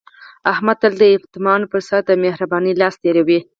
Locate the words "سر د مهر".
1.87-2.41